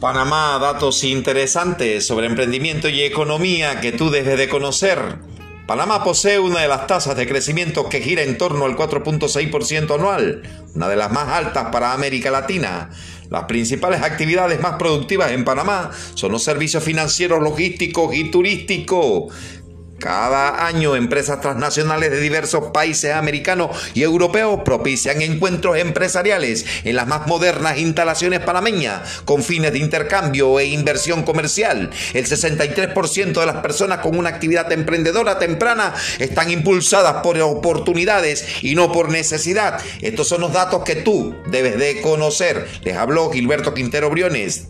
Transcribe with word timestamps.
Panamá, 0.00 0.58
datos 0.58 1.04
interesantes 1.04 2.06
sobre 2.06 2.26
emprendimiento 2.26 2.88
y 2.88 3.02
economía 3.02 3.82
que 3.82 3.92
tú 3.92 4.08
debes 4.08 4.38
de 4.38 4.48
conocer. 4.48 5.18
Panamá 5.66 6.02
posee 6.02 6.38
una 6.38 6.60
de 6.60 6.68
las 6.68 6.86
tasas 6.86 7.16
de 7.16 7.28
crecimiento 7.28 7.86
que 7.90 8.00
gira 8.00 8.22
en 8.22 8.38
torno 8.38 8.64
al 8.64 8.76
4.6% 8.76 9.94
anual, 9.94 10.42
una 10.74 10.88
de 10.88 10.96
las 10.96 11.12
más 11.12 11.28
altas 11.28 11.66
para 11.70 11.92
América 11.92 12.30
Latina. 12.30 12.88
Las 13.28 13.44
principales 13.44 14.00
actividades 14.00 14.58
más 14.62 14.76
productivas 14.76 15.32
en 15.32 15.44
Panamá 15.44 15.90
son 16.14 16.32
los 16.32 16.42
servicios 16.42 16.82
financieros, 16.82 17.42
logísticos 17.42 18.14
y 18.14 18.30
turísticos. 18.30 19.32
Cada 20.00 20.64
año 20.66 20.96
empresas 20.96 21.42
transnacionales 21.42 22.10
de 22.10 22.20
diversos 22.20 22.70
países 22.72 23.12
americanos 23.12 23.76
y 23.92 24.02
europeos 24.02 24.62
propician 24.64 25.20
encuentros 25.20 25.76
empresariales 25.76 26.64
en 26.84 26.96
las 26.96 27.06
más 27.06 27.26
modernas 27.26 27.76
instalaciones 27.76 28.40
panameñas 28.40 29.20
con 29.26 29.42
fines 29.42 29.72
de 29.72 29.78
intercambio 29.78 30.58
e 30.58 30.64
inversión 30.64 31.22
comercial. 31.22 31.90
El 32.14 32.24
63% 32.24 33.40
de 33.40 33.46
las 33.46 33.56
personas 33.56 33.98
con 33.98 34.16
una 34.16 34.30
actividad 34.30 34.72
emprendedora 34.72 35.38
temprana 35.38 35.92
están 36.18 36.50
impulsadas 36.50 37.22
por 37.22 37.38
oportunidades 37.38 38.46
y 38.62 38.74
no 38.74 38.92
por 38.92 39.10
necesidad. 39.10 39.82
Estos 40.00 40.28
son 40.28 40.40
los 40.40 40.54
datos 40.54 40.82
que 40.82 40.96
tú 40.96 41.36
debes 41.50 41.78
de 41.78 42.00
conocer. 42.00 42.66
Les 42.84 42.96
habló 42.96 43.30
Gilberto 43.30 43.74
Quintero 43.74 44.08
Briones 44.08 44.68